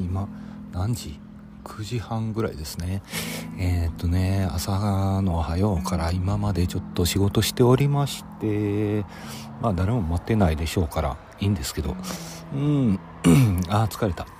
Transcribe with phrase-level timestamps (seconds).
[0.00, 0.28] 今
[0.72, 1.18] 何時
[1.64, 3.02] ？9時半ぐらいですね。
[3.58, 9.04] えー、っとね朝のおはようから今までちょっと仕事しておりまして
[9.60, 11.96] まあ誰も待ってないでしょうからいいんですけど。
[12.54, 13.00] うん。
[13.68, 14.24] ああ疲れた。
[14.24, 14.30] と。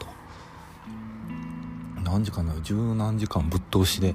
[2.02, 4.14] 何時間な十何時間ぶっ通しで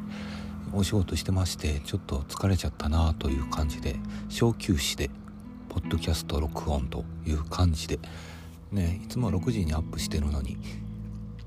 [0.74, 3.96] お仕事してましてちょっと疲れちゃったなという感じで
[4.28, 5.10] 小休止で
[5.70, 8.00] ポッドキャスト録音という感じで。
[8.72, 10.58] ねいつも6時にアップしてるのに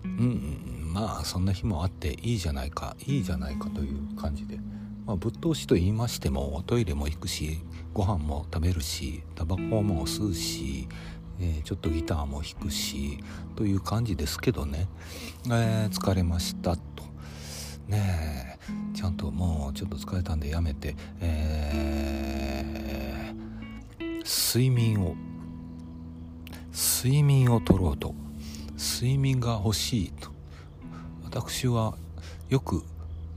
[0.04, 2.96] うんまあそんな日もあっていいじゃないか。
[3.06, 4.58] いいじゃないかという感じで、
[5.06, 7.60] まあ、ぶっ通しと言いましてもおトイレも行くし
[7.94, 10.88] ご飯も食べるしタバコも吸うし、
[11.40, 13.18] えー、ちょっとギターも弾くし
[13.56, 14.88] という感じですけどね、
[15.46, 16.82] えー、疲れましたと。
[17.86, 25.16] ねえちゃんともうちょっと疲れたんでやめて、えー、睡眠を。
[27.02, 28.14] 睡眠をとろうと。
[28.78, 30.30] 睡眠が欲しいと。
[31.24, 31.94] 私は
[32.48, 32.84] よく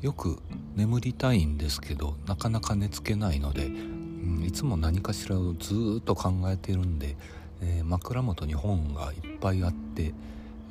[0.02, 0.40] よく
[0.76, 7.16] 眠りたいんですけどなかなか寝つけないので、うん、いつも何かしらをずっと考えてるんで、
[7.62, 10.14] えー、枕元に本がいっぱいあって、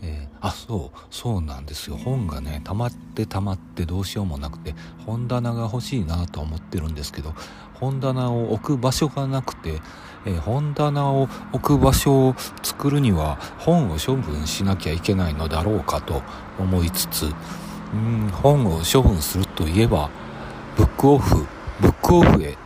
[0.02, 1.96] えー、あそうそうなんですよ。
[1.96, 4.74] 本がね溜まって溜まってどうしようもなくて
[5.06, 7.34] 本棚が欲しいなと思ってるんですけど
[7.74, 9.80] 本棚を置く場所がなくて、
[10.26, 16.22] えー、本棚を置く場所を作るには本を処分しなきゃいけないのだろうかと
[16.58, 17.26] 思いつつ
[17.94, 20.10] うん本を処分するといえば
[20.76, 21.46] ブックオフ
[21.80, 22.56] ブックオフへ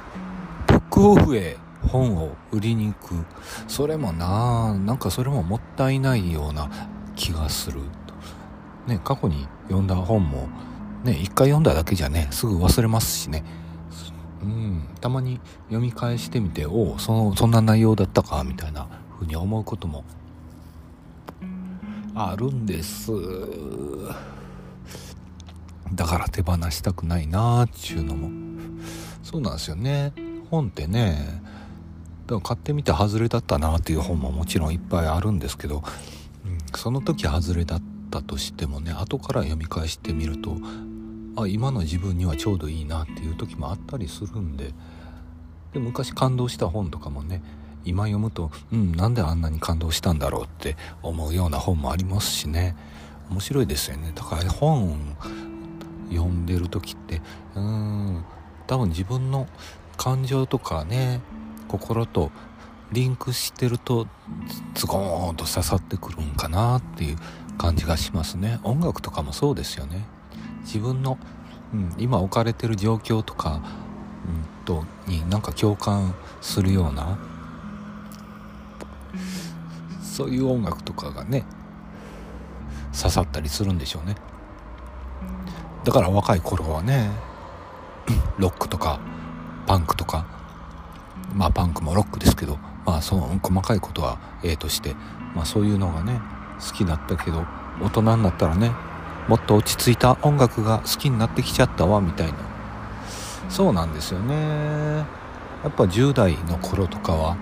[0.67, 1.57] ブックオフへ
[1.89, 3.15] 本を売りに行く。
[3.69, 6.71] それもななんかそれももったいないような
[7.15, 7.81] 気がする。
[8.87, 10.49] ね過去に読んだ本も
[11.05, 13.45] ね一回読んだだけじゃねすぐ忘れますしね。
[14.45, 14.89] うん。
[15.01, 20.05] たまに読み返してみておおそそんな内容だったかみたいな風に思うことも
[22.15, 23.11] あるんです。
[25.93, 28.31] だから手放したくないなーっちゅうのも。
[29.23, 30.13] そうなんですよね。
[30.51, 31.43] 本ってね
[32.27, 35.83] だから買ってみて外れだったなっていう本ももちろんいっぱいあるんですけど、
[36.45, 40.57] うん、その時外れだったとしてもね後から読み返してみると
[41.37, 44.73] あ今の自分にはちょうどいいなっていう時もあったりするんで。
[45.73, 47.43] で昔感動した本とかもね
[47.85, 52.77] 今読むとうんなんであんなに感動したんだろうって思うような本もありますしね。
[53.31, 54.13] 面白いですよね。
[54.15, 55.17] だから本
[56.11, 57.21] 読んでる時って
[57.55, 58.25] うん
[58.67, 59.49] 多分自分の
[59.97, 61.21] 感情とかね
[61.69, 62.31] 心と
[62.93, 64.07] リンクしてると
[64.75, 67.17] ズゴーンと刺さってくるんかなっていう
[67.59, 68.61] 感じがしますね。
[68.63, 70.07] 音楽とかもそうですよね。
[70.65, 71.19] 自分の、
[71.73, 73.63] うん、今置かれてる状況とか、
[74.27, 77.19] うん、とになんか共感するような
[80.03, 81.45] そういう音楽とかがね
[82.97, 84.15] 刺さったりするんでしょうね。
[85.85, 87.11] だから若い頃はね
[88.39, 89.01] ロックとか
[89.67, 90.25] パンクとか
[91.35, 94.95] まあパンクもロックですけどまあその細かいことはええとして、
[95.35, 96.21] まあ、そういうのがね
[96.61, 97.45] 好きだったけど
[97.83, 98.71] 大人になったらね
[99.29, 102.35] もっと落ち着いた音楽が好きになってきちゃったわみたいな。
[103.49, 104.35] そうなんですよね。
[104.37, 105.07] や
[105.69, 107.37] っぱ10代の頃とかは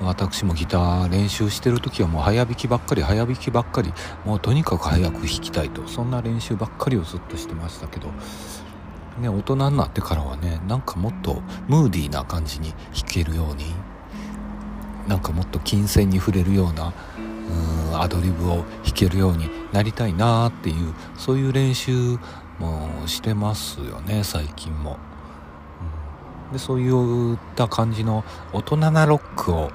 [0.00, 3.92] 私もギター練習してる時はもう早弾きばっかり早弾きばっかり
[4.24, 8.08] もうとにかく早く弾きたいとそんな練習ばっかりをずっとしてましたけど。
[9.20, 13.66] ね大人になってからはねなんかもっとムーディーな感じに弾けるように
[15.06, 16.92] なんかもっと金銭に触れるような
[17.94, 22.18] アドリブを弾けるようになりたいなっていうそういう練習
[22.58, 24.98] もしてますよね最近も。
[26.46, 26.52] うん。
[26.52, 29.70] でそういった感じの大人なロックを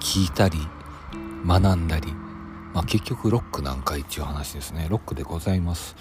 [0.00, 0.58] 聞いたり
[1.46, 2.12] 学んだり、
[2.72, 4.86] まあ、結局ロックなんか一応話ですね。
[4.88, 5.96] ロックでございます。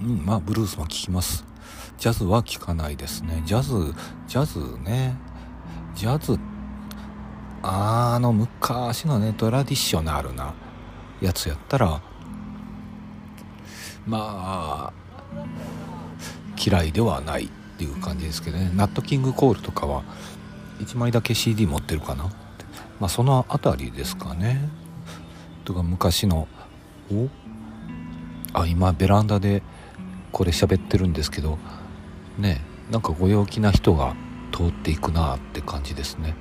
[0.00, 1.44] うんまあブルースも聴きます。
[1.98, 3.42] ジャズは聴かないですね。
[3.44, 3.94] ジャズ
[4.26, 5.16] ジャズね。
[5.94, 6.38] ジャズ
[7.62, 10.54] あの昔のねトラディショナルな
[11.20, 12.00] やつやったら
[14.06, 14.92] まあ
[16.62, 17.48] 嫌いではないっ
[17.78, 18.70] ていう感じですけどね。
[18.74, 20.02] ナットキングコールとかは
[20.80, 22.24] 1枚だけ CD 持ってるかな
[22.98, 24.68] まあその辺りですかね。
[25.64, 26.48] とか昔の
[27.12, 27.28] お？
[28.52, 29.62] あ今ベランダで
[30.32, 31.58] これ喋ってるんですけど
[32.38, 32.60] ね
[32.90, 34.16] なんかご陽気な人が
[34.52, 36.34] 通っていくなって感じですね。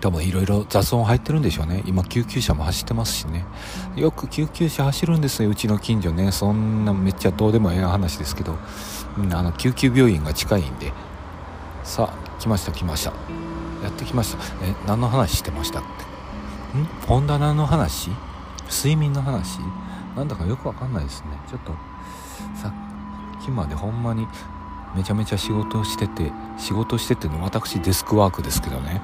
[0.00, 1.82] 多分いろいろ雑音入ってるんでしょうね。
[1.86, 3.44] 今救急車も走ってますしね。
[3.96, 6.32] よく救急車走るんですようちの近所ね。
[6.32, 8.56] そんなめっちゃどうでもええ話ですけど、
[9.18, 10.92] うん、あの救急病院が近いんで。
[11.84, 13.12] さあ来ました来ました。
[13.82, 14.42] やってきました。
[14.64, 16.78] え何の話してましたって。
[16.78, 16.84] ん？
[17.06, 18.10] 本棚の話？
[18.70, 19.58] 睡眠の話？
[20.16, 21.28] なんだかよくわかんないですね。
[21.48, 21.72] ちょっと
[22.54, 24.26] さっきまでほんまに
[24.94, 29.02] めちゃめちゃ仕事をしてて仕事してての私デスクワークですけどね。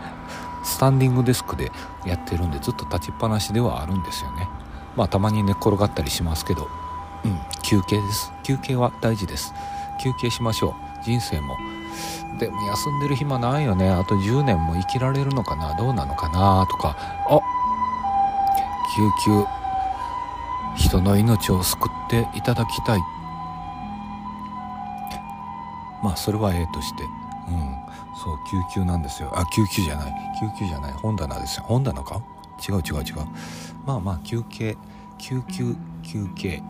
[0.66, 1.70] スタンディングデスクで
[2.04, 4.48] やってるんでずっと立ちっぱなしではあるんですよね。
[4.96, 6.68] まあたまに寝っ転がったりしますけど。
[7.24, 8.32] うん休憩です。
[8.44, 9.52] 休憩は大事です。
[10.00, 11.04] 休憩しましょう。
[11.04, 11.56] 人生も。
[12.38, 13.90] でも休んでる暇ないよね。
[13.90, 15.74] あと10年も生きられるのかな。
[15.74, 16.66] どうなのかな。
[16.70, 16.96] とか。
[17.28, 17.40] あ
[18.94, 19.44] 救急。
[20.76, 23.00] 人の命を救っていただきたい。
[26.02, 27.04] まあそれはええとして。
[28.22, 29.30] そう救急なんですよ。
[29.34, 30.14] あ救急じゃない。
[30.40, 30.92] 救急じゃない。
[30.92, 31.64] 本棚ですよ。
[31.66, 32.22] 本棚か？
[32.68, 33.26] 違う違う違う。
[33.86, 34.76] まあまあ休憩
[35.18, 36.62] 救急休憩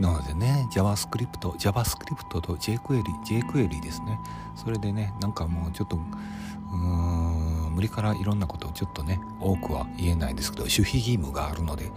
[0.00, 4.18] なのでね JavaScript JavaScript と jQuery jQuery ですね。
[4.54, 7.05] それでねなんかもうちょっとうーん
[7.76, 11.92] 無理からいろんなことをちょっとね多くは言えないですけど守秘義務があるので、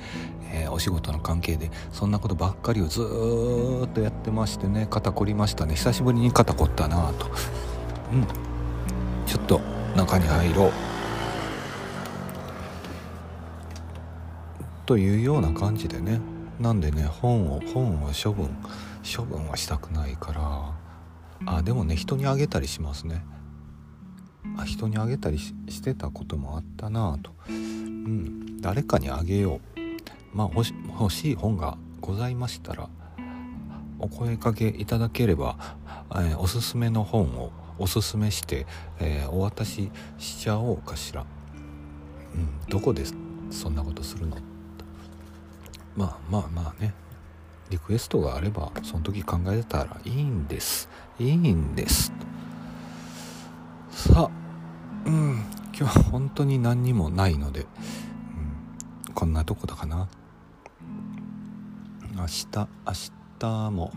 [0.52, 5.76] えー、お仕事の関係でそんなことばっかりをずっとやってましてね肩凝りましたね。
[5.76, 7.28] 久しぶりに肩凝ったなぁと。
[8.12, 8.28] うん。
[9.26, 9.62] ちょっと
[9.96, 10.72] 中に入ろう。
[14.86, 16.20] というような感じでね。
[16.60, 18.50] なんでね本を本を処分
[19.16, 20.74] 処分はしたくないから。
[21.46, 23.24] あでもね人にあげたりしますね。
[24.58, 27.32] あ人にあげたりしてたこともあったなぁと。
[27.50, 29.80] うん誰かにあげよう。
[30.34, 32.90] まあ欲し欲しい本がございましたら
[34.00, 35.58] お声かけいただければ、
[36.12, 38.66] えー、おすすめの本をおすすめして、
[39.00, 41.26] えー、お渡ししちゃおうかしら。
[42.36, 43.04] うんどこで
[43.50, 44.38] そんなことするの？
[45.96, 46.94] まあまあまあね。
[47.70, 50.90] リクエストがあればその時考えたらいいんです。
[51.20, 52.12] いいんです。
[53.92, 54.32] さあ
[55.06, 55.44] うん
[55.78, 57.66] 今日は本当に何にもないので、う
[59.12, 60.08] ん、こんなとこだかな。
[62.16, 62.68] 明日明
[63.40, 63.92] 日も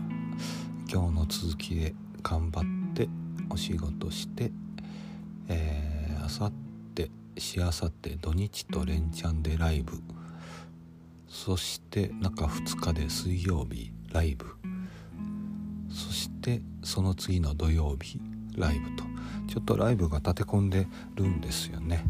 [0.91, 3.09] 今日の続きで頑張って
[3.49, 4.51] お仕事して
[5.49, 6.51] えー、あさっ
[6.95, 10.01] てしあさって土日と連チャンでライブ。
[11.27, 14.45] そして中2日で水曜日ライブ。
[15.89, 18.19] そしてその次の土曜日
[18.55, 19.12] ライブと。
[19.53, 22.03] ちょっとライブが立て込んでるんですよね。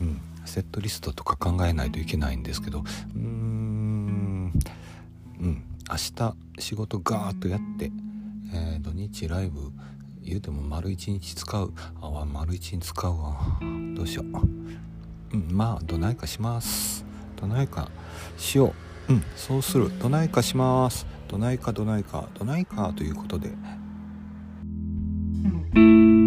[0.00, 0.20] うん。
[0.44, 2.82] セットリストとか考えないといけないんですけど。
[2.82, 4.52] うーん。
[5.40, 5.64] うん。
[5.90, 7.90] 明日仕事ガーッとやって、
[8.54, 9.72] えー、土日ライブ
[10.22, 11.72] 言うても丸一日使う。
[12.00, 13.58] あ丸一日使うわ。
[13.96, 14.26] どうしよう。
[15.36, 15.48] うん。
[15.50, 17.04] まあどないかします。
[17.34, 17.90] どないか
[18.38, 18.74] しよ
[19.08, 19.14] う。
[19.14, 19.24] うん。
[19.34, 19.90] そうする。
[19.98, 21.04] どないかします。
[21.26, 22.28] どないかどないか。
[22.38, 23.50] どないかということで、
[25.74, 26.19] うん。